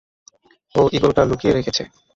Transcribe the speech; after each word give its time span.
ও 0.75 0.81
ঈগলটা 0.93 1.21
লুকিয়ে 1.29 1.55
রেখেছে! 1.57 1.83